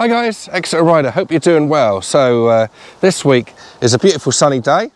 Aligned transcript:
Hi 0.00 0.08
guys, 0.08 0.48
Exeter 0.50 0.82
Rider, 0.82 1.10
hope 1.10 1.30
you're 1.30 1.40
doing 1.40 1.68
well. 1.68 2.00
So 2.00 2.46
uh, 2.48 2.68
this 3.02 3.22
week 3.22 3.52
is 3.82 3.92
a 3.92 3.98
beautiful 3.98 4.32
sunny 4.32 4.58
day 4.58 4.92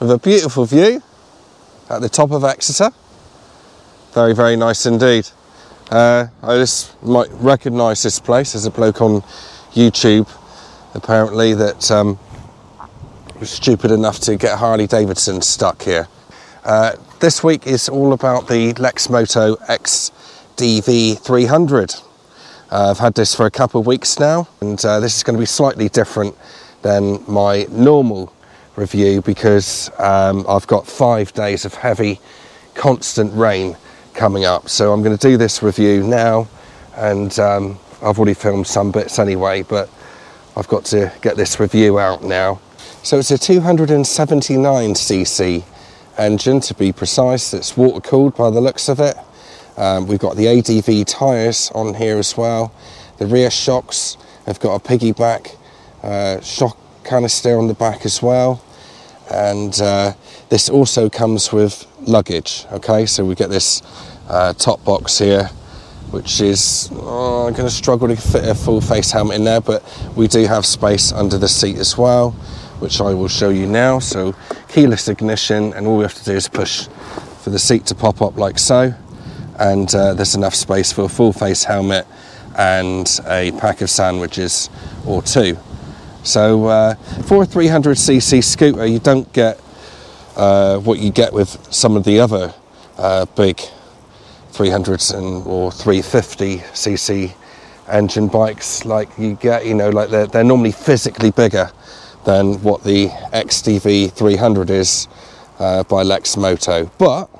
with 0.00 0.10
a 0.10 0.16
beautiful 0.16 0.64
view 0.64 1.02
at 1.90 2.00
the 2.00 2.08
top 2.08 2.30
of 2.30 2.42
Exeter. 2.42 2.92
Very, 4.14 4.34
very 4.34 4.56
nice 4.56 4.86
indeed. 4.86 5.28
Uh, 5.90 6.28
I 6.42 6.54
just 6.54 7.02
might 7.02 7.28
recognise 7.32 8.02
this 8.02 8.18
place 8.20 8.54
as 8.54 8.64
a 8.64 8.70
bloke 8.70 9.02
on 9.02 9.20
YouTube 9.74 10.26
apparently 10.94 11.52
that 11.52 11.90
um, 11.90 12.18
was 13.38 13.50
stupid 13.50 13.90
enough 13.90 14.18
to 14.20 14.36
get 14.36 14.58
Harley 14.58 14.86
Davidson 14.86 15.42
stuck 15.42 15.82
here. 15.82 16.08
Uh, 16.64 16.92
this 17.20 17.44
week 17.44 17.66
is 17.66 17.86
all 17.86 18.14
about 18.14 18.48
the 18.48 18.72
Lexmoto 18.72 19.58
XDV 19.66 21.18
300. 21.18 21.96
Uh, 22.72 22.90
I've 22.90 22.98
had 23.00 23.14
this 23.14 23.34
for 23.34 23.44
a 23.44 23.50
couple 23.50 23.78
of 23.78 23.86
weeks 23.86 24.18
now, 24.18 24.48
and 24.62 24.82
uh, 24.82 24.98
this 24.98 25.14
is 25.14 25.22
going 25.22 25.36
to 25.36 25.38
be 25.38 25.44
slightly 25.44 25.90
different 25.90 26.34
than 26.80 27.22
my 27.30 27.66
normal 27.68 28.32
review 28.76 29.20
because 29.20 29.90
um, 29.98 30.46
I've 30.48 30.66
got 30.66 30.86
five 30.86 31.34
days 31.34 31.66
of 31.66 31.74
heavy, 31.74 32.18
constant 32.74 33.34
rain 33.34 33.76
coming 34.14 34.46
up. 34.46 34.70
So 34.70 34.90
I'm 34.90 35.02
going 35.02 35.14
to 35.14 35.28
do 35.28 35.36
this 35.36 35.62
review 35.62 36.02
now, 36.02 36.48
and 36.96 37.38
um, 37.38 37.78
I've 38.02 38.18
already 38.18 38.32
filmed 38.32 38.66
some 38.66 38.90
bits 38.90 39.18
anyway, 39.18 39.64
but 39.64 39.90
I've 40.56 40.68
got 40.68 40.86
to 40.86 41.12
get 41.20 41.36
this 41.36 41.60
review 41.60 41.98
out 41.98 42.24
now. 42.24 42.58
So 43.02 43.18
it's 43.18 43.32
a 43.32 43.36
279cc 43.36 45.62
engine 46.16 46.60
to 46.60 46.72
be 46.72 46.90
precise. 46.90 47.52
It's 47.52 47.76
water 47.76 48.00
cooled 48.00 48.34
by 48.34 48.48
the 48.48 48.62
looks 48.62 48.88
of 48.88 48.98
it. 48.98 49.18
Um, 49.76 50.06
we've 50.06 50.18
got 50.18 50.36
the 50.36 50.48
ADV 50.48 51.06
tyres 51.06 51.70
on 51.74 51.94
here 51.94 52.18
as 52.18 52.36
well. 52.36 52.72
The 53.18 53.26
rear 53.26 53.50
shocks 53.50 54.16
have 54.46 54.60
got 54.60 54.74
a 54.74 54.80
piggyback 54.80 55.56
uh, 56.02 56.40
shock 56.40 56.76
canister 57.04 57.58
on 57.58 57.68
the 57.68 57.74
back 57.74 58.04
as 58.04 58.22
well. 58.22 58.62
And 59.30 59.80
uh, 59.80 60.12
this 60.50 60.68
also 60.68 61.08
comes 61.08 61.52
with 61.52 61.86
luggage. 62.00 62.66
Okay, 62.72 63.06
so 63.06 63.24
we 63.24 63.34
get 63.34 63.50
this 63.50 63.82
uh, 64.28 64.52
top 64.52 64.84
box 64.84 65.18
here, 65.18 65.44
which 66.10 66.40
is 66.40 66.90
oh, 66.92 67.46
I'm 67.46 67.54
going 67.54 67.68
to 67.68 67.74
struggle 67.74 68.08
to 68.08 68.16
fit 68.16 68.46
a 68.46 68.54
full 68.54 68.80
face 68.80 69.10
helmet 69.10 69.36
in 69.36 69.44
there, 69.44 69.60
but 69.60 69.82
we 70.16 70.28
do 70.28 70.44
have 70.46 70.66
space 70.66 71.12
under 71.12 71.38
the 71.38 71.48
seat 71.48 71.78
as 71.78 71.96
well, 71.96 72.32
which 72.80 73.00
I 73.00 73.14
will 73.14 73.28
show 73.28 73.48
you 73.48 73.66
now. 73.66 74.00
So 74.00 74.34
keyless 74.68 75.08
ignition, 75.08 75.72
and 75.72 75.86
all 75.86 75.96
we 75.96 76.02
have 76.02 76.14
to 76.14 76.24
do 76.24 76.32
is 76.32 76.48
push 76.48 76.88
for 77.42 77.50
the 77.50 77.58
seat 77.58 77.86
to 77.86 77.94
pop 77.94 78.20
up 78.20 78.36
like 78.36 78.58
so 78.58 78.94
and 79.62 79.94
uh, 79.94 80.12
there's 80.12 80.34
enough 80.34 80.56
space 80.56 80.92
for 80.92 81.04
a 81.04 81.08
full 81.08 81.32
face 81.32 81.62
helmet 81.62 82.04
and 82.58 83.20
a 83.28 83.52
pack 83.52 83.80
of 83.80 83.88
sandwiches 83.88 84.68
or 85.06 85.22
two. 85.22 85.56
So 86.24 86.66
uh, 86.66 86.94
for 87.26 87.44
a 87.44 87.46
300cc 87.46 88.42
scooter, 88.42 88.84
you 88.86 88.98
don't 88.98 89.32
get 89.32 89.60
uh, 90.36 90.78
what 90.78 90.98
you 90.98 91.10
get 91.10 91.32
with 91.32 91.72
some 91.72 91.96
of 91.96 92.02
the 92.02 92.18
other 92.18 92.52
uh, 92.98 93.24
big 93.36 93.60
300s 94.50 95.14
and 95.16 95.46
or 95.46 95.70
350cc 95.70 97.32
engine 97.88 98.28
bikes. 98.28 98.84
Like 98.84 99.08
you 99.16 99.34
get, 99.34 99.64
you 99.64 99.74
know, 99.74 99.90
like 99.90 100.10
they're, 100.10 100.26
they're 100.26 100.44
normally 100.44 100.72
physically 100.72 101.30
bigger 101.30 101.70
than 102.24 102.60
what 102.62 102.82
the 102.82 103.08
XDV 103.32 104.10
300 104.12 104.70
is 104.70 105.06
uh, 105.60 105.84
by 105.84 106.02
Lexmoto, 106.02 106.90
but 106.98 107.30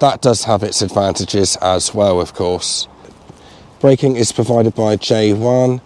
that 0.00 0.22
does 0.22 0.44
have 0.44 0.62
its 0.62 0.82
advantages 0.82 1.56
as 1.56 1.94
well, 1.94 2.20
of 2.20 2.34
course. 2.34 2.88
Braking 3.80 4.16
is 4.16 4.32
provided 4.32 4.74
by 4.74 4.96
J.Juan. 4.96 5.80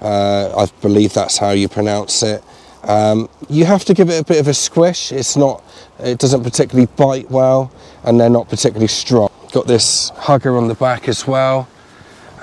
Uh, 0.00 0.54
I 0.56 0.66
believe 0.80 1.14
that's 1.14 1.38
how 1.38 1.50
you 1.50 1.68
pronounce 1.68 2.22
it. 2.22 2.42
Um, 2.82 3.28
you 3.48 3.64
have 3.64 3.84
to 3.86 3.94
give 3.94 4.10
it 4.10 4.20
a 4.20 4.24
bit 4.24 4.38
of 4.38 4.48
a 4.48 4.54
squish. 4.54 5.10
It's 5.10 5.36
not, 5.36 5.62
it 5.98 6.18
doesn't 6.18 6.44
particularly 6.44 6.86
bite 6.96 7.30
well, 7.30 7.72
and 8.04 8.20
they're 8.20 8.30
not 8.30 8.48
particularly 8.48 8.88
strong. 8.88 9.30
Got 9.52 9.66
this 9.66 10.10
hugger 10.10 10.56
on 10.56 10.68
the 10.68 10.74
back 10.74 11.08
as 11.08 11.26
well, 11.26 11.68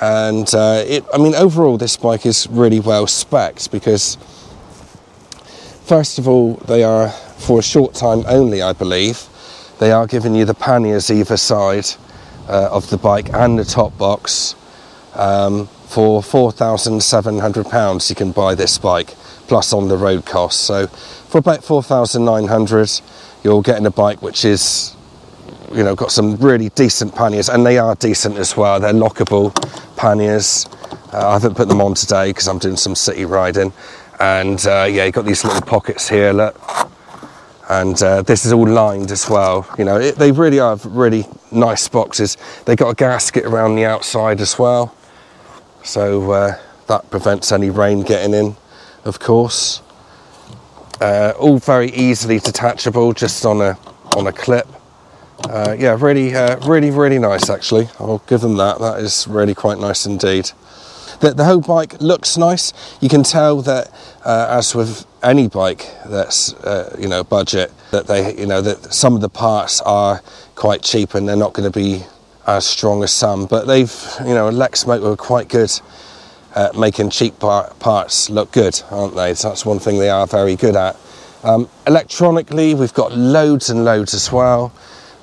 and 0.02 0.54
uh, 0.54 0.84
it. 0.86 1.06
I 1.14 1.18
mean, 1.18 1.36
overall, 1.36 1.78
this 1.78 1.96
bike 1.96 2.26
is 2.26 2.48
really 2.48 2.80
well 2.80 3.06
specced 3.06 3.72
because, 3.72 4.18
first 5.86 6.18
of 6.18 6.28
all, 6.28 6.56
they 6.56 6.84
are 6.84 7.10
for 7.10 7.60
a 7.60 7.64
short 7.64 7.94
time 7.94 8.24
only, 8.28 8.62
I 8.62 8.74
believe. 8.74 9.28
They 9.84 9.92
are 9.92 10.08
giving 10.08 10.34
you 10.34 10.46
the 10.46 10.54
panniers 10.54 11.12
either 11.12 11.36
side 11.36 11.88
uh, 12.48 12.70
of 12.72 12.90
the 12.90 12.96
bike 12.98 13.34
and 13.34 13.60
the 13.60 13.66
top 13.66 13.98
box. 13.98 14.56
Um, 15.14 15.68
for 15.88 16.22
£4,700 16.22 18.10
you 18.10 18.16
can 18.16 18.32
buy 18.32 18.56
this 18.56 18.78
bike, 18.78 19.10
plus 19.50 19.74
on 19.74 19.90
the 19.90 19.98
road 19.98 20.26
costs. 20.26 20.62
So 20.62 20.88
for 20.88 21.40
about 21.40 21.64
£4,900 21.64 23.02
you're 23.44 23.62
getting 23.62 23.86
a 23.86 23.92
bike 23.92 24.22
which 24.22 24.46
is, 24.46 24.96
you 25.74 25.84
know, 25.84 25.96
got 25.96 26.14
some 26.14 26.38
really 26.38 26.70
decent 26.70 27.14
panniers, 27.14 27.50
and 27.50 27.66
they 27.66 27.78
are 27.78 27.96
decent 27.96 28.38
as 28.38 28.56
well. 28.56 28.80
They're 28.80 28.94
lockable 28.94 29.54
panniers. 29.98 30.66
Uh, 31.12 31.28
I 31.28 31.34
haven't 31.34 31.56
put 31.56 31.68
them 31.68 31.82
on 31.82 31.96
today 31.96 32.30
because 32.30 32.48
I'm 32.48 32.58
doing 32.58 32.78
some 32.78 32.96
city 32.96 33.26
riding. 33.26 33.74
And 34.22 34.66
uh, 34.66 34.88
yeah, 34.90 35.04
you've 35.04 35.14
got 35.14 35.26
these 35.26 35.44
little 35.44 35.62
pockets 35.62 36.08
here, 36.08 36.32
look 36.32 36.93
and 37.82 38.02
uh, 38.04 38.22
this 38.22 38.46
is 38.46 38.54
all 38.54 38.68
lined 38.68 39.12
as 39.12 39.30
well. 39.30 39.68
You 39.78 39.86
know, 39.86 40.00
it, 40.00 40.16
they 40.16 40.32
really 40.32 40.60
are 40.60 40.76
really 40.86 41.26
nice 41.52 41.88
boxes. 41.88 42.38
They 42.66 42.76
got 42.76 42.90
a 42.90 42.96
gasket 42.96 43.46
around 43.46 43.76
the 43.76 43.86
outside 43.86 44.42
as 44.42 44.60
well, 44.60 44.96
so 45.84 46.32
uh, 46.32 46.60
that 46.88 47.10
prevents 47.10 47.52
any 47.52 47.70
rain 47.70 48.04
getting 48.04 48.34
in, 48.34 48.56
of 49.06 49.20
course. 49.20 49.82
Uh, 51.02 51.34
all 51.40 51.58
very 51.58 51.92
easily 51.92 52.40
detachable, 52.40 53.14
just 53.14 53.46
on 53.46 53.62
a 53.62 53.78
on 54.16 54.28
a 54.28 54.34
clip. 54.34 54.68
Uh, 55.50 55.76
yeah, 55.78 55.98
really, 56.00 56.36
uh, 56.36 56.56
really, 56.68 56.92
really 56.92 57.20
nice. 57.20 57.50
Actually, 57.50 57.90
I'll 58.00 58.24
give 58.28 58.42
them 58.42 58.58
that. 58.58 58.80
That 58.80 59.00
is 59.00 59.28
really 59.28 59.56
quite 59.56 59.80
nice 59.80 60.06
indeed. 60.06 60.52
The, 61.20 61.34
the 61.34 61.46
whole 61.46 61.62
bike 61.62 62.02
looks 62.02 62.38
nice. 62.38 62.74
You 63.02 63.10
can 63.10 63.24
tell 63.24 63.62
that, 63.64 63.92
uh, 64.26 64.48
as 64.50 64.76
with 64.76 65.06
any 65.22 65.48
bike 65.48 65.86
that's 66.06 66.54
uh, 66.54 66.96
you 67.00 67.08
know 67.08 67.24
budget, 67.24 67.72
that 67.92 68.08
they 68.08 68.38
you 68.38 68.46
know 68.46 68.62
that 68.62 68.94
some 68.94 69.16
of 69.16 69.22
the 69.22 69.30
parts 69.30 69.82
are 69.82 70.22
quite 70.56 70.82
cheap 70.82 71.14
and 71.14 71.28
they're 71.28 71.36
not 71.36 71.54
going 71.54 71.72
to 71.72 71.78
be 71.78 72.04
as 72.48 72.66
strong 72.66 73.04
as 73.04 73.12
some. 73.12 73.46
But 73.46 73.66
they've 73.66 73.94
you 74.20 74.34
know 74.34 74.50
Lexmoto 74.50 75.14
are 75.14 75.18
quite 75.18 75.50
good 75.50 75.72
at 76.56 76.76
making 76.76 77.10
cheap 77.10 77.40
par- 77.40 77.74
parts 77.80 78.30
look 78.30 78.52
good, 78.52 78.80
aren't 78.92 79.16
they? 79.16 79.34
So 79.34 79.50
that's 79.50 79.66
one 79.66 79.80
thing 79.80 79.98
they 80.00 80.10
are 80.10 80.28
very 80.28 80.56
good 80.56 80.76
at. 80.76 80.98
Um, 81.44 81.68
electronically, 81.88 82.74
we've 82.74 82.94
got 82.94 83.12
loads 83.12 83.70
and 83.70 83.84
loads 83.84 84.14
as 84.14 84.32
well. 84.32 84.72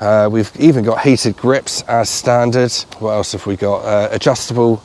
Uh, 0.00 0.28
we've 0.30 0.50
even 0.58 0.84
got 0.84 1.00
heated 1.02 1.36
grips 1.36 1.82
as 1.82 2.08
standard. 2.08 2.72
What 2.98 3.12
else 3.12 3.32
have 3.32 3.46
we 3.46 3.56
got? 3.56 3.84
Uh, 3.84 4.08
adjustable 4.10 4.82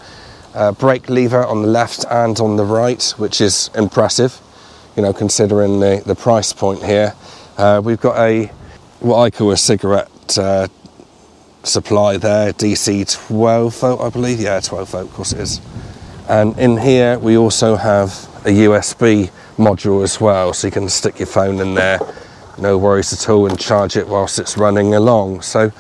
uh, 0.55 0.71
brake 0.71 1.09
lever 1.09 1.45
on 1.45 1.61
the 1.61 1.67
left 1.67 2.05
and 2.09 2.39
on 2.39 2.55
the 2.55 2.65
right, 2.65 3.13
which 3.17 3.41
is 3.41 3.69
impressive, 3.75 4.39
you 4.95 5.03
know, 5.03 5.13
considering 5.13 5.79
the, 5.79 6.01
the 6.05 6.15
price 6.15 6.53
point 6.53 6.83
here. 6.83 7.13
Uh, 7.57 7.81
we've 7.83 8.01
got 8.01 8.17
a 8.17 8.47
what 8.99 9.19
I 9.19 9.29
call 9.29 9.51
a 9.51 9.57
cigarette 9.57 10.37
uh, 10.37 10.67
supply 11.63 12.17
there, 12.17 12.53
DC 12.53 13.27
12 13.27 13.79
volt, 13.79 14.01
I 14.01 14.09
believe. 14.09 14.39
Yeah, 14.39 14.59
12 14.59 14.89
volt, 14.89 15.07
of 15.07 15.13
course 15.13 15.33
it 15.33 15.39
is. 15.39 15.61
And 16.27 16.57
in 16.57 16.77
here, 16.77 17.19
we 17.19 17.37
also 17.37 17.75
have 17.75 18.09
a 18.45 18.49
USB 18.49 19.29
module 19.57 20.03
as 20.03 20.19
well, 20.19 20.53
so 20.53 20.67
you 20.67 20.71
can 20.71 20.89
stick 20.89 21.19
your 21.19 21.27
phone 21.27 21.59
in 21.59 21.75
there, 21.75 21.99
no 22.57 22.77
worries 22.77 23.13
at 23.13 23.29
all, 23.29 23.47
and 23.47 23.59
charge 23.59 23.95
it 23.95 24.07
whilst 24.07 24.39
it's 24.39 24.57
running 24.57 24.95
along. 24.95 25.41
So, 25.41 25.71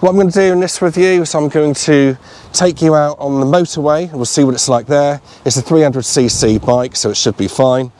what 0.00 0.10
I'm 0.10 0.16
going 0.16 0.30
to 0.30 0.34
do 0.38 0.52
in 0.52 0.60
this 0.60 0.82
review 0.82 1.22
is 1.22 1.34
I'm 1.34 1.48
going 1.48 1.72
to 1.74 2.18
take 2.52 2.82
you 2.82 2.94
out 2.94 3.18
on 3.18 3.40
the 3.40 3.46
motorway 3.46 4.04
and 4.04 4.14
we'll 4.14 4.24
see 4.24 4.42
what 4.42 4.54
it's 4.54 4.68
like 4.68 4.86
there. 4.86 5.20
It's 5.44 5.56
a 5.56 5.62
300cc 5.62 6.64
bike, 6.66 6.96
so 6.96 7.10
it 7.10 7.16
should 7.16 7.36
be 7.36 7.48
fine. 7.48 7.92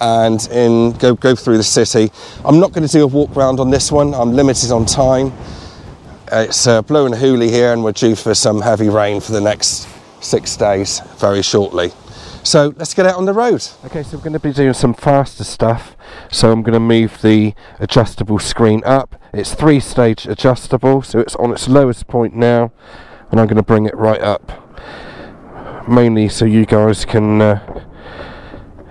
And 0.00 0.44
in 0.50 0.92
go, 0.92 1.14
go 1.14 1.34
through 1.34 1.58
the 1.58 1.62
city. 1.62 2.10
I'm 2.44 2.58
not 2.58 2.72
going 2.72 2.86
to 2.86 2.92
do 2.92 3.04
a 3.04 3.06
walk 3.06 3.36
around 3.36 3.60
on 3.60 3.70
this 3.70 3.92
one, 3.92 4.14
I'm 4.14 4.32
limited 4.32 4.70
on 4.70 4.86
time. 4.86 5.32
It's 6.32 6.66
uh, 6.66 6.82
blowing 6.82 7.12
a 7.12 7.16
hoolie 7.16 7.50
here, 7.50 7.72
and 7.72 7.84
we're 7.84 7.92
due 7.92 8.16
for 8.16 8.34
some 8.34 8.60
heavy 8.60 8.88
rain 8.88 9.20
for 9.20 9.32
the 9.32 9.40
next 9.40 9.86
six 10.20 10.56
days 10.56 11.00
very 11.18 11.42
shortly. 11.42 11.92
So 12.44 12.74
let's 12.76 12.92
get 12.92 13.06
out 13.06 13.16
on 13.16 13.24
the 13.24 13.32
road. 13.32 13.66
Okay, 13.86 14.02
so 14.02 14.18
we're 14.18 14.22
going 14.22 14.34
to 14.34 14.38
be 14.38 14.52
doing 14.52 14.74
some 14.74 14.92
faster 14.92 15.44
stuff. 15.44 15.96
So 16.30 16.52
I'm 16.52 16.62
going 16.62 16.74
to 16.74 16.80
move 16.80 17.22
the 17.22 17.54
adjustable 17.80 18.38
screen 18.38 18.82
up. 18.84 19.16
It's 19.32 19.54
three 19.54 19.80
stage 19.80 20.26
adjustable, 20.26 21.00
so 21.00 21.20
it's 21.20 21.34
on 21.36 21.52
its 21.52 21.68
lowest 21.68 22.06
point 22.06 22.36
now, 22.36 22.70
and 23.30 23.40
I'm 23.40 23.46
going 23.46 23.56
to 23.56 23.62
bring 23.62 23.86
it 23.86 23.96
right 23.96 24.20
up. 24.20 24.60
Mainly 25.88 26.28
so 26.28 26.44
you 26.44 26.66
guys 26.66 27.06
can 27.06 27.40
uh, 27.40 27.84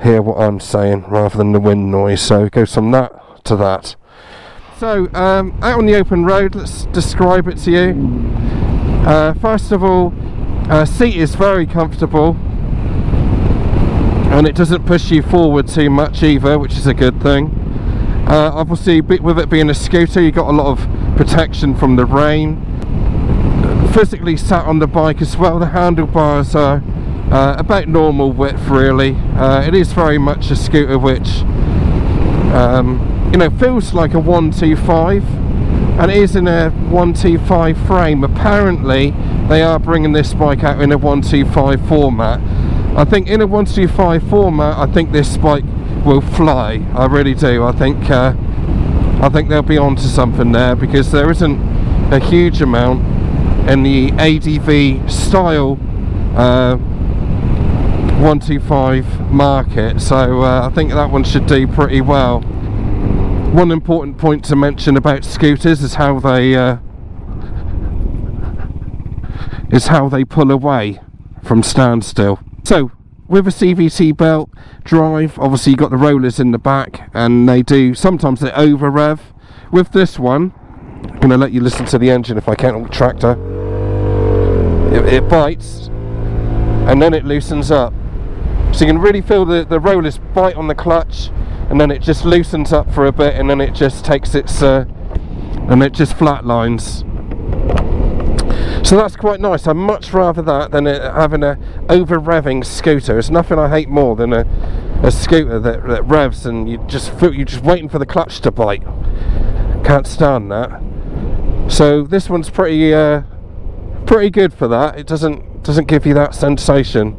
hear 0.02 0.24
what 0.24 0.42
I'm 0.42 0.60
saying 0.60 1.06
rather 1.08 1.38
than 1.38 1.52
the 1.52 1.60
wind 1.60 1.92
noise. 1.92 2.22
So 2.22 2.46
it 2.46 2.54
goes 2.54 2.74
from 2.74 2.90
that 2.92 3.46
to 3.46 3.56
that. 3.58 3.96
So 4.80 5.14
um, 5.14 5.60
out 5.62 5.78
on 5.78 5.86
the 5.86 5.94
open 5.94 6.26
road, 6.26 6.56
let's 6.56 6.86
describe 6.86 7.48
it 7.48 7.58
to 7.60 7.72
you. 7.72 8.34
Uh, 9.06 9.36
first 9.36 9.72
of 9.72 9.84
all, 9.84 10.12
uh, 10.72 10.86
seat 10.86 11.16
is 11.16 11.36
very 11.36 11.68
comfortable 11.68 12.36
and 14.34 14.48
it 14.48 14.56
doesn't 14.56 14.84
push 14.88 15.12
you 15.12 15.22
forward 15.22 15.68
too 15.68 15.92
much 15.92 16.24
either 16.24 16.58
which 16.58 16.74
is 16.74 16.88
a 16.88 16.94
good 16.94 17.22
thing. 17.22 17.52
Uh, 18.28 18.50
obviously 18.52 19.00
with 19.00 19.38
it 19.38 19.48
being 19.48 19.70
a 19.70 19.76
scooter 19.76 20.20
you 20.20 20.32
got 20.32 20.50
a 20.50 20.52
lot 20.52 20.66
of 20.66 21.16
protection 21.16 21.76
from 21.76 21.98
the 21.98 22.06
rain. 22.06 22.60
Physically 23.94 24.36
sat 24.36 24.66
on 24.66 24.80
the 24.80 24.88
bike 24.88 25.22
as 25.22 25.38
well 25.38 25.60
the 25.60 25.68
handlebars 25.68 26.56
are 26.56 26.82
uh, 27.32 27.56
about 27.60 27.88
normal 27.88 28.32
width 28.32 28.68
really. 28.70 29.14
Uh, 29.36 29.62
it 29.62 29.76
is 29.76 29.94
very 29.94 30.18
much 30.18 30.50
a 30.50 30.56
scooter 30.56 30.98
which 30.98 31.44
um, 32.56 33.30
you 33.32 33.38
know 33.38 33.52
feels 33.52 33.94
like 33.94 34.16
a 34.16 34.20
125 34.20 35.24
and 36.00 36.10
it 36.10 36.18
is 36.18 36.36
in 36.36 36.48
a 36.48 36.72
125 36.72 37.78
frame. 37.86 38.24
Apparently 38.24 39.12
they 39.48 39.62
are 39.62 39.78
bringing 39.78 40.12
this 40.12 40.34
bike 40.34 40.64
out 40.64 40.82
in 40.82 40.92
a 40.92 40.98
125 40.98 41.88
format 41.88 42.42
I 42.96 43.06
think 43.06 43.28
in 43.28 43.42
a 43.42 43.48
125 43.48 44.30
format 44.30 44.78
I 44.78 44.86
think 44.92 45.12
this 45.12 45.36
bike 45.38 45.64
will 46.06 46.22
fly. 46.22 46.86
I 46.94 47.08
really 47.08 47.34
do. 47.34 47.64
I 47.64 47.72
think 47.72 48.08
uh, 48.10 48.36
I 49.20 49.30
think 49.30 49.50
they'll 49.50 49.64
be 49.64 49.80
onto 49.80 50.04
something 50.04 50.52
there 50.52 50.76
because 50.76 51.12
there 51.12 51.32
isn't 51.32 51.60
a 52.14 52.20
huge 52.20 52.62
amount 52.62 53.04
in 53.68 53.82
the 53.82 54.12
ADV 54.12 55.10
style 55.10 55.80
uh, 56.36 56.78
125 56.78 59.32
market. 59.32 60.00
So 60.00 60.44
uh, 60.44 60.68
I 60.68 60.70
think 60.76 60.92
that 60.92 61.10
one 61.10 61.24
should 61.24 61.48
do 61.48 61.66
pretty 61.66 62.02
well. 62.02 62.42
One 62.42 63.72
important 63.72 64.20
point 64.20 64.46
to 64.46 64.56
mention 64.56 64.98
about 64.98 65.26
scooters 65.26 65.82
is 65.82 65.96
how 65.96 66.20
they 66.20 66.56
uh, 66.56 66.78
is 69.72 69.88
how 69.88 70.10
they 70.10 70.24
pull 70.24 70.52
away 70.52 71.02
from 71.42 71.64
standstill 71.64 72.40
so 72.74 72.92
with 73.28 73.46
a 73.46 73.52
CVT 73.52 74.18
belt 74.18 74.50
drive 74.84 75.38
obviously 75.38 75.74
you 75.74 75.78
got 75.78 75.92
the 75.92 75.96
rollers 75.96 76.40
in 76.40 76.50
the 76.50 76.58
back 76.58 77.08
and 77.14 77.48
they 77.48 77.62
do 77.62 77.94
sometimes 77.94 78.40
they 78.40 78.52
over 78.54 78.90
rev 78.90 79.32
with 79.72 79.92
this 79.92 80.18
one 80.18 80.52
I'm 81.04 81.20
going 81.20 81.30
to 81.30 81.38
let 81.38 81.52
you 81.52 81.62
listen 81.62 81.86
to 81.86 82.00
the 82.00 82.10
engine 82.10 82.36
if 82.36 82.50
I 82.50 82.56
can 82.56 82.90
tractor. 82.90 83.34
It, 84.92 85.06
it 85.06 85.30
bites 85.30 85.90
and 86.88 87.00
then 87.00 87.14
it 87.14 87.26
loosens 87.26 87.70
up. 87.70 87.94
So 88.72 88.86
you 88.86 88.88
can 88.88 88.98
really 88.98 89.22
feel 89.22 89.46
the, 89.46 89.64
the 89.64 89.80
rollers 89.80 90.18
bite 90.34 90.56
on 90.56 90.68
the 90.68 90.74
clutch 90.74 91.30
and 91.70 91.80
then 91.80 91.92
it 91.92 92.02
just 92.02 92.26
loosens 92.26 92.74
up 92.74 92.92
for 92.92 93.06
a 93.06 93.12
bit 93.12 93.36
and 93.36 93.48
then 93.48 93.62
it 93.62 93.76
just 93.76 94.04
takes 94.04 94.34
its 94.34 94.64
uh, 94.64 94.86
and 95.70 95.84
it 95.84 95.94
just 95.94 96.14
flatlines 96.14 97.08
so 98.84 98.98
that's 98.98 99.16
quite 99.16 99.40
nice. 99.40 99.66
I'd 99.66 99.78
much 99.78 100.14
rather 100.14 100.42
that 100.42 100.72
than 100.72 100.86
having 100.86 101.42
a 101.42 101.58
over 101.90 102.20
revving 102.20 102.66
scooter. 102.66 103.18
It's 103.18 103.30
nothing 103.30 103.58
I 103.58 103.70
hate 103.70 103.90
more 103.90 104.16
than 104.16 104.34
a, 104.34 104.46
a 105.04 105.12
scooter 105.12 105.60
that, 105.60 105.88
that 105.88 106.04
revs 106.06 106.46
and 106.46 106.70
you 106.70 106.78
just 106.88 107.18
feel 107.18 107.34
you're 107.34 107.46
just 107.46 107.64
waiting 107.64 107.88
for 107.88 107.98
the 107.98 108.06
clutch 108.06 108.42
to 108.42 108.52
bite. 108.52 108.84
Can't 109.86 110.06
stand 110.06 110.52
that. 110.52 110.82
So 111.70 112.04
this 112.04 112.30
one's 112.30 112.50
pretty 112.50 112.94
uh, 112.94 113.24
pretty 114.06 114.30
good 114.30 114.54
for 114.54 114.68
that. 114.68 115.00
It 115.00 115.08
doesn't 115.08 115.64
doesn't 115.64 115.88
give 115.88 116.06
you 116.06 116.14
that 116.16 116.36
sensation. 116.36 117.16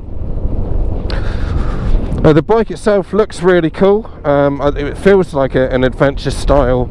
Uh, 2.24 2.32
the 2.32 2.42
bike 2.42 2.70
itself 2.70 3.12
looks 3.12 3.42
really 3.42 3.70
cool. 3.70 4.06
Um, 4.26 4.60
it 4.76 4.96
feels 4.96 5.34
like 5.34 5.54
a, 5.54 5.68
an 5.70 5.84
adventure 5.84 6.30
style 6.30 6.90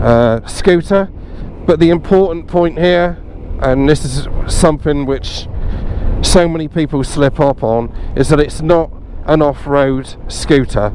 uh, 0.00 0.44
scooter. 0.46 1.06
But 1.66 1.78
the 1.78 1.90
important 1.90 2.48
point 2.48 2.78
here, 2.78 3.21
and 3.62 3.88
this 3.88 4.04
is 4.04 4.28
something 4.52 5.06
which 5.06 5.48
so 6.22 6.48
many 6.48 6.68
people 6.68 7.02
slip 7.04 7.40
up 7.40 7.62
on, 7.62 7.94
is 8.16 8.28
that 8.28 8.40
it's 8.40 8.60
not 8.60 8.90
an 9.26 9.42
off-road 9.42 10.16
scooter. 10.28 10.94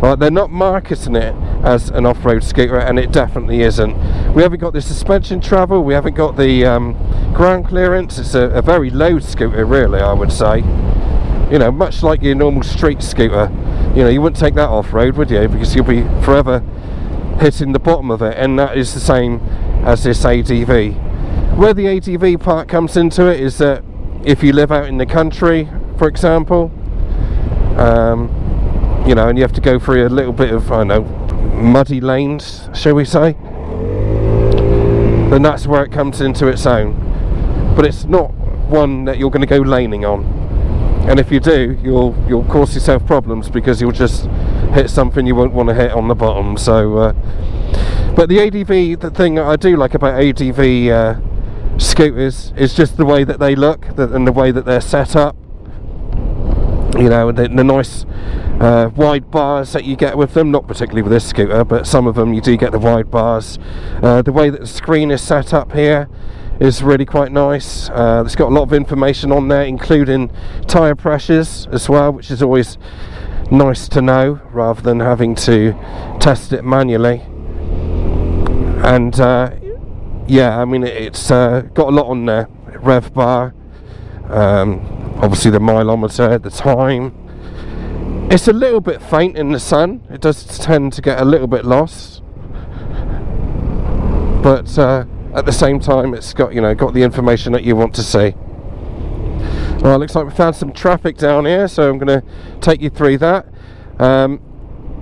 They're 0.00 0.30
not 0.30 0.50
marketing 0.50 1.16
it 1.16 1.34
as 1.64 1.90
an 1.90 2.06
off-road 2.06 2.44
scooter, 2.44 2.78
and 2.78 2.98
it 2.98 3.10
definitely 3.10 3.62
isn't. 3.62 3.94
We 4.34 4.42
haven't 4.42 4.60
got 4.60 4.72
the 4.72 4.82
suspension 4.82 5.40
travel, 5.40 5.82
we 5.82 5.94
haven't 5.94 6.14
got 6.14 6.36
the 6.36 6.64
um, 6.64 6.94
ground 7.34 7.66
clearance. 7.66 8.18
It's 8.18 8.34
a, 8.34 8.50
a 8.50 8.62
very 8.62 8.90
low 8.90 9.18
scooter, 9.18 9.64
really, 9.64 10.00
I 10.00 10.12
would 10.12 10.32
say 10.32 10.62
you 11.50 11.58
know, 11.58 11.72
much 11.72 12.02
like 12.02 12.22
your 12.22 12.34
normal 12.34 12.62
street 12.62 13.02
scooter, 13.02 13.50
you 13.94 14.02
know, 14.02 14.08
you 14.08 14.20
wouldn't 14.20 14.38
take 14.38 14.54
that 14.54 14.68
off 14.68 14.92
road, 14.92 15.16
would 15.16 15.30
you? 15.30 15.48
Because 15.48 15.74
you'll 15.74 15.84
be 15.84 16.02
forever 16.22 16.60
hitting 17.40 17.72
the 17.72 17.78
bottom 17.78 18.10
of 18.10 18.20
it, 18.20 18.36
and 18.36 18.58
that 18.58 18.76
is 18.76 18.92
the 18.92 19.00
same 19.00 19.40
as 19.84 20.04
this 20.04 20.24
ADV. 20.24 21.07
Where 21.56 21.74
the 21.74 21.88
ADV 21.88 22.40
part 22.40 22.68
comes 22.68 22.96
into 22.96 23.26
it 23.26 23.40
is 23.40 23.58
that 23.58 23.84
if 24.24 24.42
you 24.42 24.52
live 24.52 24.70
out 24.70 24.86
in 24.86 24.98
the 24.98 25.06
country, 25.06 25.68
for 25.96 26.08
example, 26.08 26.70
um, 27.76 28.28
you 29.06 29.14
know, 29.14 29.28
and 29.28 29.38
you 29.38 29.42
have 29.42 29.52
to 29.54 29.60
go 29.60 29.78
through 29.78 30.06
a 30.06 30.08
little 30.08 30.32
bit 30.32 30.52
of, 30.52 30.70
I 30.70 30.84
know, 30.84 31.02
muddy 31.02 32.00
lanes, 32.00 32.68
shall 32.74 32.94
we 32.94 33.04
say, 33.04 33.32
then 35.30 35.42
that's 35.42 35.66
where 35.66 35.84
it 35.84 35.92
comes 35.92 36.20
into 36.20 36.46
its 36.46 36.66
own. 36.66 36.94
But 37.74 37.86
it's 37.86 38.04
not 38.04 38.32
one 38.68 39.04
that 39.06 39.18
you're 39.18 39.30
going 39.30 39.40
to 39.40 39.46
go 39.46 39.58
laning 39.58 40.04
on 40.04 40.38
and 41.08 41.18
if 41.18 41.32
you 41.32 41.40
do 41.40 41.78
you'll 41.82 42.14
you'll 42.28 42.44
cause 42.44 42.74
yourself 42.74 43.04
problems 43.06 43.48
because 43.48 43.80
you'll 43.80 43.92
just 43.92 44.26
hit 44.74 44.90
something 44.90 45.26
you 45.26 45.34
won't 45.34 45.54
want 45.54 45.68
to 45.68 45.74
hit 45.74 45.90
on 45.92 46.06
the 46.06 46.14
bottom 46.14 46.56
so 46.58 46.98
uh, 46.98 47.12
but 48.14 48.28
the 48.28 48.38
ADV 48.38 49.00
the 49.00 49.10
thing 49.10 49.38
I 49.38 49.56
do 49.56 49.76
like 49.76 49.94
about 49.94 50.20
ADV 50.22 50.58
uh, 50.88 51.20
scooters 51.78 52.52
is 52.56 52.74
just 52.74 52.96
the 52.96 53.04
way 53.04 53.24
that 53.24 53.38
they 53.38 53.54
look 53.54 53.86
and 53.98 54.26
the 54.26 54.32
way 54.32 54.50
that 54.50 54.64
they're 54.64 54.80
set 54.80 55.16
up 55.16 55.36
you 56.98 57.08
know 57.08 57.30
the, 57.30 57.48
the 57.48 57.64
nice 57.64 58.04
uh, 58.60 58.90
wide 58.96 59.30
bars 59.30 59.72
that 59.72 59.84
you 59.84 59.94
get 59.94 60.16
with 60.16 60.34
them 60.34 60.50
not 60.50 60.66
particularly 60.66 61.02
with 61.02 61.12
this 61.12 61.26
scooter 61.26 61.64
but 61.64 61.86
some 61.86 62.06
of 62.06 62.16
them 62.16 62.34
you 62.34 62.40
do 62.40 62.56
get 62.56 62.72
the 62.72 62.78
wide 62.78 63.10
bars 63.10 63.58
uh, 64.02 64.20
the 64.22 64.32
way 64.32 64.50
that 64.50 64.60
the 64.60 64.66
screen 64.66 65.10
is 65.10 65.22
set 65.22 65.54
up 65.54 65.72
here 65.72 66.08
is 66.60 66.82
really 66.82 67.04
quite 67.04 67.30
nice. 67.30 67.88
Uh, 67.90 68.22
it's 68.26 68.34
got 68.34 68.48
a 68.48 68.54
lot 68.54 68.62
of 68.62 68.72
information 68.72 69.30
on 69.30 69.48
there, 69.48 69.62
including 69.62 70.30
tyre 70.66 70.94
pressures 70.94 71.68
as 71.70 71.88
well, 71.88 72.12
which 72.12 72.30
is 72.30 72.42
always 72.42 72.78
nice 73.50 73.88
to 73.88 74.02
know 74.02 74.40
rather 74.50 74.82
than 74.82 75.00
having 75.00 75.34
to 75.34 75.72
test 76.20 76.52
it 76.52 76.64
manually. 76.64 77.22
And 78.84 79.18
uh, 79.20 79.52
yeah, 80.28 80.60
I 80.60 80.64
mean, 80.64 80.84
it's 80.84 81.30
uh, 81.30 81.62
got 81.74 81.88
a 81.88 81.90
lot 81.90 82.06
on 82.06 82.26
there 82.26 82.48
rev 82.80 83.12
bar, 83.12 83.54
um, 84.28 84.80
obviously 85.20 85.50
the 85.50 85.58
mileometer, 85.58 86.40
the 86.42 86.50
time. 86.50 88.28
It's 88.30 88.46
a 88.46 88.52
little 88.52 88.80
bit 88.80 89.02
faint 89.02 89.36
in 89.36 89.52
the 89.52 89.60
sun, 89.60 90.06
it 90.10 90.20
does 90.20 90.58
tend 90.58 90.92
to 90.92 91.02
get 91.02 91.20
a 91.20 91.24
little 91.24 91.46
bit 91.46 91.64
lost. 91.64 92.22
But 94.42 94.78
uh, 94.78 95.06
at 95.34 95.44
the 95.44 95.52
same 95.52 95.78
time 95.78 96.14
it's 96.14 96.32
got 96.32 96.54
you 96.54 96.60
know 96.60 96.74
got 96.74 96.94
the 96.94 97.02
information 97.02 97.52
that 97.52 97.62
you 97.62 97.76
want 97.76 97.94
to 97.94 98.02
see 98.02 98.34
well 99.80 99.98
looks 99.98 100.14
like 100.14 100.26
we 100.26 100.32
found 100.32 100.56
some 100.56 100.72
traffic 100.72 101.16
down 101.16 101.44
here 101.44 101.68
so 101.68 101.88
I'm 101.88 101.98
going 101.98 102.20
to 102.20 102.26
take 102.60 102.80
you 102.80 102.90
through 102.90 103.18
that 103.18 103.46
um, 103.98 104.40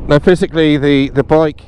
now 0.09 0.19
physically 0.19 0.77
the 0.77 1.11
the 1.11 1.23
bike 1.23 1.63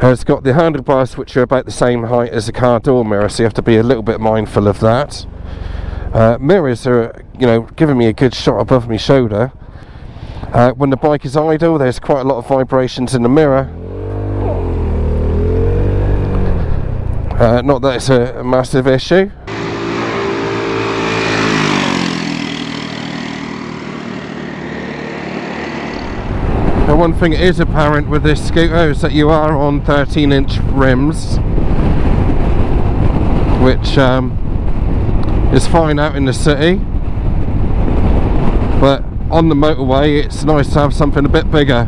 has 0.00 0.24
got 0.24 0.42
the 0.44 0.54
handlebars 0.54 1.16
which 1.16 1.36
are 1.36 1.42
about 1.42 1.64
the 1.64 1.70
same 1.70 2.04
height 2.04 2.30
as 2.30 2.46
the 2.46 2.52
car 2.52 2.80
door 2.80 3.04
mirror 3.04 3.28
so 3.28 3.42
you 3.42 3.44
have 3.44 3.54
to 3.54 3.62
be 3.62 3.76
a 3.76 3.82
little 3.82 4.02
bit 4.02 4.20
mindful 4.20 4.68
of 4.68 4.80
that. 4.80 5.26
Uh, 6.12 6.36
mirrors 6.40 6.86
are 6.86 7.24
you 7.38 7.46
know 7.46 7.62
giving 7.76 7.96
me 7.98 8.06
a 8.06 8.12
good 8.12 8.34
shot 8.34 8.58
above 8.58 8.88
my 8.88 8.96
shoulder. 8.96 9.52
Uh, 10.52 10.72
when 10.72 10.90
the 10.90 10.96
bike 10.96 11.24
is 11.24 11.36
idle 11.36 11.78
there's 11.78 11.98
quite 11.98 12.20
a 12.20 12.24
lot 12.24 12.38
of 12.38 12.46
vibrations 12.46 13.14
in 13.14 13.22
the 13.22 13.28
mirror. 13.28 13.70
Uh, 17.38 17.62
not 17.62 17.82
that 17.82 17.96
it's 17.96 18.08
a, 18.10 18.38
a 18.38 18.44
massive 18.44 18.86
issue. 18.86 19.30
One 27.04 27.12
thing 27.12 27.34
is 27.34 27.60
apparent 27.60 28.08
with 28.08 28.22
this 28.22 28.48
scooter 28.48 28.90
is 28.90 29.02
that 29.02 29.12
you 29.12 29.28
are 29.28 29.54
on 29.54 29.84
13 29.84 30.32
inch 30.32 30.56
rims 30.72 31.36
which 33.62 33.98
um, 33.98 34.32
is 35.52 35.66
fine 35.66 35.98
out 35.98 36.16
in 36.16 36.24
the 36.24 36.32
city 36.32 36.76
but 38.80 39.04
on 39.30 39.50
the 39.50 39.54
motorway 39.54 40.24
it's 40.24 40.44
nice 40.44 40.72
to 40.72 40.78
have 40.78 40.94
something 40.94 41.26
a 41.26 41.28
bit 41.28 41.50
bigger 41.50 41.84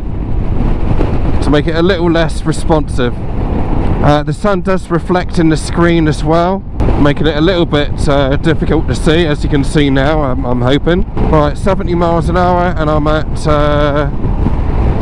to 1.41 1.49
make 1.49 1.65
it 1.65 1.75
a 1.75 1.81
little 1.81 2.11
less 2.11 2.43
responsive 2.43 3.15
uh, 3.15 4.21
the 4.21 4.33
sun 4.33 4.61
does 4.61 4.91
reflect 4.91 5.39
in 5.39 5.49
the 5.49 5.57
screen 5.57 6.07
as 6.07 6.23
well, 6.23 6.59
making 7.01 7.25
it 7.25 7.35
a 7.35 7.41
little 7.41 7.65
bit 7.65 8.07
uh, 8.07 8.37
difficult 8.37 8.87
to 8.87 8.95
see, 8.95 9.25
as 9.25 9.43
you 9.43 9.49
can 9.49 9.63
see 9.63 9.89
now, 9.89 10.21
I'm, 10.21 10.45
I'm, 10.45 10.61
hoping. 10.61 11.01
Right, 11.31 11.57
70 11.57 11.95
miles 11.95 12.29
an 12.29 12.37
hour, 12.37 12.75
and 12.77 12.91
I'm 12.91 13.07
at 13.07 13.47
uh, 13.47 14.26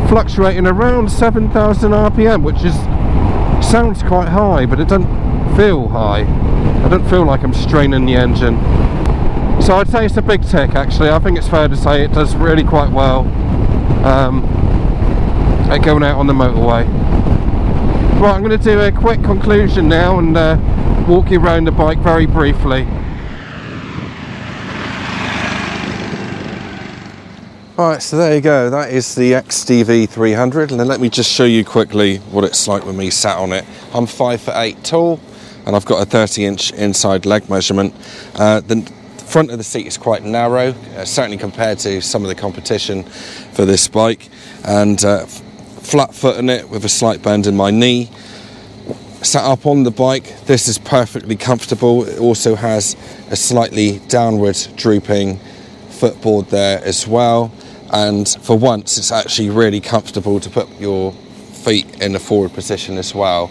fluctuating 0.08 0.66
around 0.66 1.10
7,000 1.10 1.92
RPM, 1.92 2.42
which 2.42 2.62
is 2.64 2.74
sounds 3.66 4.02
quite 4.02 4.28
high, 4.28 4.64
but 4.66 4.78
it 4.78 4.88
doesn't 4.88 5.56
feel 5.56 5.88
high. 5.88 6.22
I 6.84 6.88
don't 6.88 7.08
feel 7.08 7.24
like 7.24 7.42
I'm 7.42 7.54
straining 7.54 8.06
the 8.06 8.14
engine. 8.14 8.56
So 9.60 9.76
I'd 9.76 9.88
say 9.88 10.06
it's 10.06 10.16
a 10.16 10.22
big 10.22 10.44
tick 10.46 10.74
actually. 10.74 11.10
I 11.10 11.18
think 11.18 11.36
it's 11.36 11.48
fair 11.48 11.66
to 11.66 11.76
say 11.76 12.04
it 12.04 12.12
does 12.12 12.36
really 12.36 12.62
quite 12.62 12.92
well 12.92 13.20
um, 14.04 14.44
at 15.70 15.78
going 15.78 16.04
out 16.04 16.18
on 16.18 16.26
the 16.26 16.32
motorway. 16.32 16.86
Right, 18.20 18.34
I'm 18.34 18.42
going 18.42 18.56
to 18.56 18.64
do 18.64 18.80
a 18.80 18.92
quick 18.92 19.22
conclusion 19.24 19.88
now 19.88 20.18
and 20.18 20.36
uh, 20.36 21.04
walk 21.08 21.30
you 21.30 21.40
around 21.40 21.64
the 21.64 21.72
bike 21.72 21.98
very 21.98 22.26
briefly. 22.26 22.86
Right, 27.78 28.00
so 28.00 28.16
there 28.16 28.34
you 28.34 28.40
go. 28.40 28.70
That 28.70 28.90
is 28.90 29.14
the 29.14 29.32
XDV 29.32 30.08
300, 30.08 30.70
and 30.70 30.80
then 30.80 30.88
let 30.88 30.98
me 30.98 31.10
just 31.10 31.30
show 31.30 31.44
you 31.44 31.62
quickly 31.62 32.16
what 32.30 32.42
it's 32.42 32.66
like 32.66 32.86
with 32.86 32.96
me 32.96 33.10
sat 33.10 33.36
on 33.36 33.52
it. 33.52 33.66
I'm 33.92 34.06
five 34.06 34.40
foot 34.40 34.54
eight 34.56 34.82
tall, 34.82 35.20
and 35.66 35.76
I've 35.76 35.84
got 35.84 36.00
a 36.00 36.06
30 36.06 36.46
inch 36.46 36.72
inside 36.72 37.26
leg 37.26 37.50
measurement. 37.50 37.92
Uh, 38.34 38.60
the 38.60 38.80
front 39.26 39.50
of 39.50 39.58
the 39.58 39.64
seat 39.64 39.86
is 39.86 39.98
quite 39.98 40.24
narrow, 40.24 40.70
uh, 40.96 41.04
certainly 41.04 41.36
compared 41.36 41.78
to 41.80 42.00
some 42.00 42.22
of 42.22 42.28
the 42.28 42.34
competition 42.34 43.02
for 43.02 43.66
this 43.66 43.88
bike, 43.88 44.30
and 44.64 45.04
uh, 45.04 45.26
flat 45.26 46.14
foot 46.14 46.38
in 46.38 46.48
it 46.48 46.70
with 46.70 46.82
a 46.86 46.88
slight 46.88 47.20
bend 47.20 47.46
in 47.46 47.54
my 47.54 47.70
knee. 47.70 48.08
Sat 49.20 49.44
up 49.44 49.66
on 49.66 49.82
the 49.82 49.90
bike, 49.90 50.46
this 50.46 50.66
is 50.66 50.78
perfectly 50.78 51.36
comfortable. 51.36 52.04
It 52.04 52.20
also 52.20 52.54
has 52.54 52.96
a 53.30 53.36
slightly 53.36 53.98
downward 54.08 54.56
drooping 54.76 55.40
footboard 55.90 56.46
there 56.46 56.82
as 56.82 57.06
well 57.06 57.52
and 57.92 58.28
for 58.42 58.58
once 58.58 58.98
it's 58.98 59.12
actually 59.12 59.50
really 59.50 59.80
comfortable 59.80 60.40
to 60.40 60.50
put 60.50 60.68
your 60.80 61.12
feet 61.12 62.00
in 62.00 62.14
a 62.14 62.18
forward 62.18 62.52
position 62.52 62.98
as 62.98 63.14
well. 63.14 63.50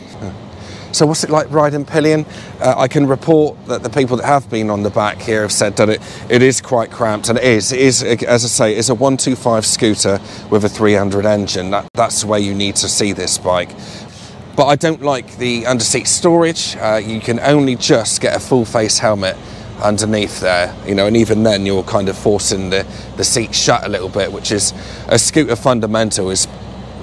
So 0.95 1.05
what's 1.05 1.25
it 1.25 1.29
like 1.29 1.51
riding 1.51 1.83
pillion? 1.83 2.25
Uh, 2.61 2.75
I 2.77 2.87
can 2.87 3.05
report 3.05 3.57
that 3.65 3.83
the 3.83 3.89
people 3.89 4.15
that 4.15 4.25
have 4.25 4.49
been 4.49 4.69
on 4.69 4.81
the 4.81 4.89
back 4.89 5.21
here 5.21 5.41
have 5.41 5.51
said 5.51 5.75
that 5.75 5.89
it, 5.89 6.01
it 6.29 6.41
is 6.41 6.61
quite 6.61 6.89
cramped 6.89 7.27
and 7.27 7.37
it 7.37 7.43
is. 7.43 7.73
It 7.73 7.81
is, 7.81 8.01
as 8.01 8.45
I 8.45 8.47
say, 8.47 8.75
it's 8.77 8.87
a 8.87 8.95
125 8.95 9.65
scooter 9.65 10.21
with 10.49 10.63
a 10.63 10.69
300 10.69 11.25
engine. 11.25 11.71
That, 11.71 11.89
that's 11.93 12.23
way 12.23 12.39
you 12.39 12.55
need 12.55 12.77
to 12.77 12.87
see 12.87 13.11
this 13.11 13.37
bike. 13.37 13.71
But 14.55 14.67
I 14.67 14.77
don't 14.77 15.01
like 15.01 15.35
the 15.37 15.63
underseat 15.63 16.07
storage. 16.07 16.77
Uh, 16.77 17.01
you 17.05 17.19
can 17.19 17.41
only 17.41 17.75
just 17.75 18.21
get 18.21 18.33
a 18.33 18.39
full 18.39 18.63
face 18.63 18.99
helmet 18.99 19.35
underneath 19.81 20.39
there, 20.39 20.75
you 20.87 20.95
know, 20.95 21.07
and 21.07 21.17
even 21.17 21.43
then 21.43 21.65
you're 21.65 21.83
kind 21.83 22.09
of 22.09 22.17
forcing 22.17 22.69
the, 22.69 22.85
the 23.17 23.23
seat 23.23 23.53
shut 23.53 23.85
a 23.85 23.89
little 23.89 24.09
bit, 24.09 24.31
which 24.31 24.51
is 24.51 24.73
a 25.07 25.19
scooter 25.19 25.55
fundamental 25.55 26.29
is 26.29 26.47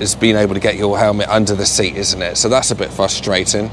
is 0.01 0.15
being 0.15 0.37
able 0.37 0.55
to 0.55 0.61
get 0.61 0.77
your 0.77 0.99
helmet 0.99 1.29
under 1.29 1.55
the 1.55 1.67
seat, 1.67 1.97
isn't 1.97 2.23
it? 2.23 2.37
So 2.37 2.49
that's 2.49 2.71
a 2.71 2.75
bit 2.75 2.91
frustrating. 2.91 3.71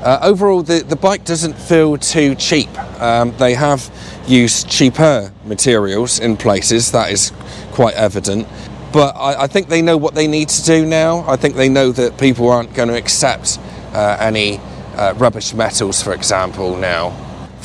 Uh, 0.00 0.18
overall, 0.22 0.62
the, 0.62 0.84
the 0.84 0.94
bike 0.94 1.24
doesn't 1.24 1.54
feel 1.54 1.96
too 1.96 2.34
cheap. 2.36 2.68
Um, 3.00 3.34
they 3.38 3.54
have 3.54 3.90
used 4.28 4.70
cheaper 4.70 5.32
materials 5.44 6.20
in 6.20 6.36
places, 6.36 6.92
that 6.92 7.10
is 7.10 7.32
quite 7.72 7.94
evident. 7.94 8.46
But 8.92 9.16
I, 9.16 9.42
I, 9.42 9.46
think 9.48 9.68
they 9.68 9.82
know 9.82 9.96
what 9.96 10.14
they 10.14 10.28
need 10.28 10.48
to 10.50 10.62
do 10.62 10.86
now. 10.86 11.28
I 11.28 11.36
think 11.36 11.56
they 11.56 11.68
know 11.68 11.90
that 11.92 12.18
people 12.18 12.48
aren't 12.48 12.72
going 12.74 12.88
to 12.88 12.96
accept 12.96 13.58
uh, 13.92 14.16
any 14.20 14.58
uh, 14.94 15.14
rubbish 15.16 15.52
metals, 15.54 16.02
for 16.02 16.14
example, 16.14 16.76
now 16.76 17.10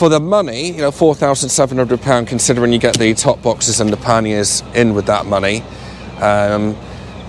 for 0.01 0.10
the 0.10 0.20
money, 0.20 0.72
you 0.72 0.77
know, 0.77 0.89
£4,700 0.89 2.25
considering 2.25 2.74
you 2.74 2.79
get 2.79 2.98
the 2.98 3.13
top 3.13 3.39
boxes 3.43 3.79
and 3.79 3.93
the 3.93 3.98
panniers 3.98 4.63
in 4.74 4.96
with 4.96 5.05
that 5.05 5.27
money. 5.27 5.62
Um, 6.20 6.75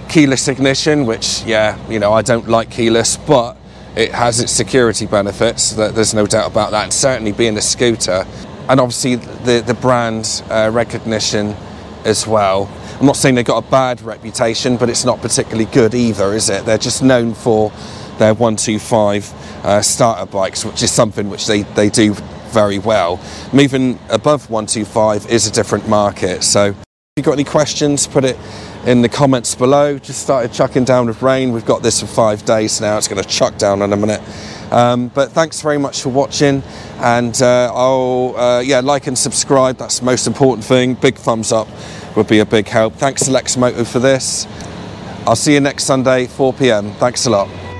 keyless 0.08 0.48
ignition, 0.48 1.04
which, 1.04 1.42
yeah, 1.42 1.76
you 1.90 1.98
know, 1.98 2.14
I 2.14 2.22
don't 2.22 2.48
like 2.48 2.70
keyless, 2.70 3.18
but 3.18 3.58
it 3.94 4.12
has 4.12 4.40
its 4.40 4.52
security 4.52 5.04
benefits. 5.04 5.72
There's 5.72 6.14
no 6.14 6.24
doubt 6.24 6.50
about 6.50 6.70
that. 6.70 6.84
And 6.84 6.92
certainly 6.94 7.32
being 7.32 7.58
a 7.58 7.60
scooter, 7.60 8.26
and 8.70 8.80
obviously 8.80 9.16
the, 9.16 9.62
the 9.66 9.74
brand 9.74 10.42
uh, 10.48 10.70
recognition 10.72 11.54
as 12.06 12.26
well. 12.26 12.70
I'm 12.98 13.04
not 13.04 13.16
saying 13.16 13.34
they've 13.34 13.44
got 13.44 13.66
a 13.66 13.70
bad 13.70 14.00
reputation, 14.00 14.78
but 14.78 14.88
it's 14.88 15.04
not 15.04 15.20
particularly 15.20 15.66
good 15.66 15.94
either, 15.94 16.32
is 16.32 16.48
it? 16.48 16.64
They're 16.64 16.78
just 16.78 17.02
known 17.02 17.34
for 17.34 17.68
their 18.16 18.32
125 18.32 19.66
uh, 19.66 19.82
starter 19.82 20.24
bikes, 20.24 20.64
which 20.64 20.82
is 20.82 20.90
something 20.90 21.28
which 21.28 21.46
they, 21.46 21.64
they 21.64 21.90
do 21.90 22.14
very 22.52 22.78
well. 22.78 23.20
Moving 23.52 23.98
above 24.10 24.50
125 24.50 25.30
is 25.30 25.46
a 25.46 25.50
different 25.50 25.88
market. 25.88 26.42
So 26.42 26.66
if 26.70 26.76
you've 27.16 27.26
got 27.26 27.32
any 27.32 27.44
questions, 27.44 28.06
put 28.06 28.24
it 28.24 28.36
in 28.86 29.02
the 29.02 29.08
comments 29.08 29.54
below. 29.54 29.98
Just 29.98 30.22
started 30.22 30.52
chucking 30.52 30.84
down 30.84 31.06
with 31.06 31.22
rain. 31.22 31.52
We've 31.52 31.66
got 31.66 31.82
this 31.82 32.00
for 32.00 32.06
five 32.06 32.44
days 32.44 32.80
now. 32.80 32.98
It's 32.98 33.08
going 33.08 33.22
to 33.22 33.28
chuck 33.28 33.58
down 33.58 33.82
in 33.82 33.92
a 33.92 33.96
minute. 33.96 34.22
Um, 34.72 35.08
but 35.08 35.32
thanks 35.32 35.60
very 35.60 35.78
much 35.78 36.00
for 36.00 36.08
watching, 36.08 36.62
and 37.00 37.40
uh, 37.42 37.70
I'll 37.74 38.34
uh, 38.38 38.60
yeah 38.60 38.80
like 38.80 39.06
and 39.06 39.18
subscribe. 39.18 39.76
That's 39.76 39.98
the 39.98 40.06
most 40.06 40.26
important 40.26 40.64
thing. 40.64 40.94
Big 40.94 41.16
thumbs 41.16 41.52
up 41.52 41.68
would 42.16 42.26
be 42.26 42.38
a 42.38 42.46
big 42.46 42.68
help. 42.68 42.94
Thanks 42.94 43.24
to 43.24 43.30
Lexmoto 43.30 43.86
for 43.86 43.98
this. 43.98 44.46
I'll 45.26 45.36
see 45.36 45.52
you 45.52 45.60
next 45.60 45.84
Sunday, 45.84 46.26
4 46.26 46.54
p.m. 46.54 46.90
Thanks 46.92 47.26
a 47.26 47.30
lot. 47.30 47.71